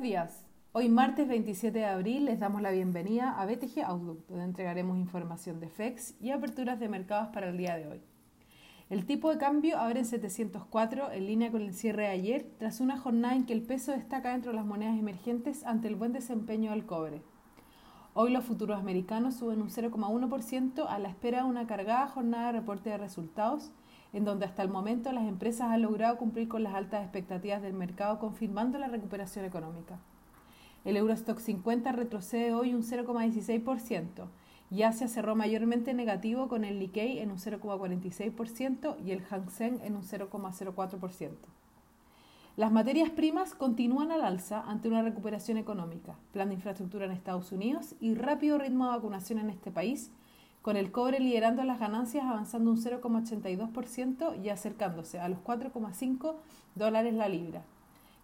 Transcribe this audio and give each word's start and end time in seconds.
Días. 0.00 0.46
Hoy 0.72 0.88
martes 0.88 1.28
27 1.28 1.78
de 1.78 1.84
abril 1.84 2.24
les 2.24 2.40
damos 2.40 2.62
la 2.62 2.70
bienvenida 2.70 3.38
a 3.38 3.44
BTG 3.44 3.84
Outlook, 3.84 4.26
donde 4.28 4.44
entregaremos 4.44 4.96
información 4.96 5.60
de 5.60 5.68
FEX 5.68 6.14
y 6.22 6.30
aperturas 6.30 6.80
de 6.80 6.88
mercados 6.88 7.28
para 7.34 7.50
el 7.50 7.58
día 7.58 7.76
de 7.76 7.86
hoy. 7.86 8.00
El 8.88 9.04
tipo 9.04 9.28
de 9.30 9.36
cambio 9.36 9.78
abre 9.78 9.98
en 9.98 10.06
704 10.06 11.12
en 11.12 11.26
línea 11.26 11.50
con 11.50 11.60
el 11.60 11.74
cierre 11.74 12.04
de 12.04 12.08
ayer, 12.08 12.50
tras 12.58 12.80
una 12.80 12.98
jornada 12.98 13.36
en 13.36 13.44
que 13.44 13.52
el 13.52 13.60
peso 13.60 13.92
destaca 13.92 14.32
dentro 14.32 14.52
de 14.52 14.56
las 14.56 14.64
monedas 14.64 14.98
emergentes 14.98 15.66
ante 15.66 15.88
el 15.88 15.96
buen 15.96 16.14
desempeño 16.14 16.70
del 16.70 16.86
cobre. 16.86 17.20
Hoy 18.14 18.32
los 18.32 18.44
futuros 18.44 18.78
americanos 18.78 19.34
suben 19.34 19.60
un 19.60 19.68
0,1% 19.68 20.86
a 20.88 20.98
la 20.98 21.10
espera 21.10 21.42
de 21.42 21.48
una 21.48 21.66
cargada 21.66 22.08
jornada 22.08 22.46
de 22.46 22.52
reporte 22.52 22.88
de 22.88 22.96
resultados 22.96 23.70
en 24.12 24.24
donde 24.24 24.46
hasta 24.46 24.62
el 24.62 24.68
momento 24.68 25.12
las 25.12 25.26
empresas 25.26 25.70
han 25.70 25.82
logrado 25.82 26.16
cumplir 26.16 26.48
con 26.48 26.62
las 26.62 26.74
altas 26.74 27.02
expectativas 27.02 27.62
del 27.62 27.74
mercado, 27.74 28.18
confirmando 28.18 28.78
la 28.78 28.88
recuperación 28.88 29.44
económica. 29.44 29.98
El 30.84 30.96
Eurostock 30.96 31.38
50 31.38 31.92
retrocede 31.92 32.54
hoy 32.54 32.74
un 32.74 32.82
0,16% 32.82 34.26
y 34.70 34.82
Asia 34.82 35.08
cerró 35.08 35.34
mayormente 35.34 35.94
negativo 35.94 36.48
con 36.48 36.64
el 36.64 36.78
Nikkei 36.78 37.18
en 37.18 37.30
un 37.30 37.38
0,46% 37.38 38.96
y 39.04 39.10
el 39.10 39.22
Hang 39.22 39.50
Seng 39.50 39.80
en 39.82 39.96
un 39.96 40.02
0,04%. 40.02 41.30
Las 42.56 42.72
materias 42.72 43.10
primas 43.10 43.54
continúan 43.54 44.12
al 44.12 44.22
alza 44.22 44.62
ante 44.62 44.88
una 44.88 45.02
recuperación 45.02 45.56
económica, 45.56 46.16
plan 46.32 46.48
de 46.48 46.54
infraestructura 46.54 47.06
en 47.06 47.12
Estados 47.12 47.52
Unidos 47.52 47.94
y 48.00 48.14
rápido 48.14 48.58
ritmo 48.58 48.86
de 48.86 48.96
vacunación 48.96 49.38
en 49.38 49.50
este 49.50 49.70
país, 49.70 50.10
con 50.62 50.76
el 50.76 50.92
cobre 50.92 51.20
liderando 51.20 51.64
las 51.64 51.78
ganancias 51.78 52.24
avanzando 52.24 52.70
un 52.70 52.76
0,82% 52.76 54.42
y 54.42 54.50
acercándose 54.50 55.18
a 55.18 55.28
los 55.28 55.38
4,5 55.40 56.34
dólares 56.74 57.14
la 57.14 57.28
libra, 57.28 57.62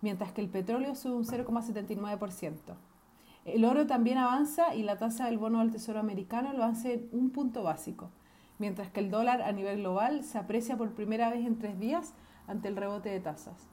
mientras 0.02 0.32
que 0.32 0.42
el 0.42 0.48
petróleo 0.48 0.94
sube 0.94 1.14
un 1.14 1.24
0,79%. 1.24 2.56
El 3.46 3.64
oro 3.64 3.86
también 3.86 4.18
avanza 4.18 4.74
y 4.74 4.82
la 4.82 4.98
tasa 4.98 5.26
del 5.26 5.38
bono 5.38 5.60
del 5.60 5.70
Tesoro 5.70 6.00
americano 6.00 6.52
lo 6.52 6.64
hace 6.64 6.94
en 6.94 7.08
un 7.12 7.30
punto 7.30 7.62
básico, 7.62 8.10
mientras 8.58 8.90
que 8.90 9.00
el 9.00 9.10
dólar 9.10 9.40
a 9.40 9.52
nivel 9.52 9.78
global 9.78 10.24
se 10.24 10.38
aprecia 10.38 10.76
por 10.76 10.90
primera 10.90 11.30
vez 11.30 11.46
en 11.46 11.58
tres 11.58 11.78
días 11.78 12.12
ante 12.48 12.68
el 12.68 12.76
rebote 12.76 13.08
de 13.08 13.20
tasas. 13.20 13.68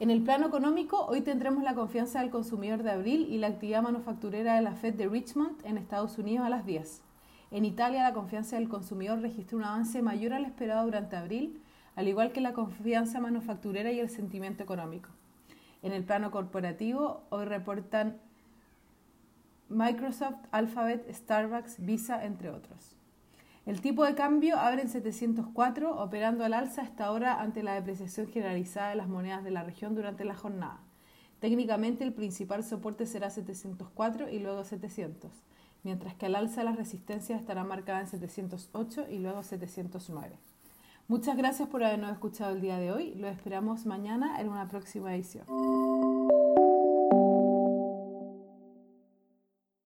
En 0.00 0.10
el 0.10 0.22
plano 0.22 0.46
económico, 0.46 1.06
hoy 1.06 1.22
tendremos 1.22 1.64
la 1.64 1.74
confianza 1.74 2.20
del 2.20 2.30
consumidor 2.30 2.82
de 2.82 2.92
abril 2.92 3.26
y 3.30 3.38
la 3.38 3.48
actividad 3.48 3.82
manufacturera 3.82 4.54
de 4.54 4.62
la 4.62 4.74
Fed 4.74 4.94
de 4.94 5.08
Richmond 5.08 5.64
en 5.64 5.76
Estados 5.76 6.18
Unidos 6.18 6.46
a 6.46 6.50
las 6.50 6.64
10. 6.64 7.07
En 7.50 7.64
Italia, 7.64 8.02
la 8.02 8.12
confianza 8.12 8.56
del 8.56 8.68
consumidor 8.68 9.20
registró 9.20 9.56
un 9.56 9.64
avance 9.64 10.02
mayor 10.02 10.34
al 10.34 10.44
esperado 10.44 10.84
durante 10.84 11.16
abril, 11.16 11.62
al 11.96 12.06
igual 12.06 12.32
que 12.32 12.42
la 12.42 12.52
confianza 12.52 13.20
manufacturera 13.20 13.90
y 13.90 14.00
el 14.00 14.10
sentimiento 14.10 14.62
económico. 14.62 15.08
En 15.82 15.92
el 15.92 16.04
plano 16.04 16.30
corporativo, 16.30 17.22
hoy 17.30 17.46
reportan 17.46 18.18
Microsoft, 19.70 20.36
Alphabet, 20.50 21.10
Starbucks, 21.10 21.84
Visa, 21.84 22.24
entre 22.24 22.50
otros. 22.50 22.96
El 23.64 23.80
tipo 23.80 24.04
de 24.04 24.14
cambio 24.14 24.58
abre 24.58 24.82
en 24.82 24.88
704, 24.88 25.96
operando 25.96 26.44
al 26.44 26.52
alza 26.54 26.82
hasta 26.82 27.06
ahora 27.06 27.40
ante 27.40 27.62
la 27.62 27.74
depreciación 27.74 28.26
generalizada 28.28 28.90
de 28.90 28.96
las 28.96 29.08
monedas 29.08 29.42
de 29.42 29.50
la 29.50 29.62
región 29.62 29.94
durante 29.94 30.24
la 30.24 30.34
jornada. 30.34 30.80
Técnicamente, 31.40 32.04
el 32.04 32.12
principal 32.12 32.62
soporte 32.62 33.06
será 33.06 33.30
704 33.30 34.28
y 34.28 34.38
luego 34.38 34.64
700 34.64 35.32
mientras 35.88 36.14
que 36.16 36.26
al 36.26 36.36
alza 36.36 36.62
la 36.64 36.72
resistencia 36.72 37.34
estará 37.34 37.64
marcada 37.64 38.00
en 38.00 38.08
708 38.08 39.06
y 39.10 39.20
luego 39.20 39.42
709. 39.42 40.36
Muchas 41.06 41.34
gracias 41.34 41.66
por 41.66 41.82
habernos 41.82 42.12
escuchado 42.12 42.54
el 42.54 42.60
día 42.60 42.78
de 42.78 42.92
hoy. 42.92 43.14
Lo 43.14 43.26
esperamos 43.26 43.86
mañana 43.86 44.38
en 44.38 44.50
una 44.50 44.68
próxima 44.68 45.14
edición. 45.14 45.46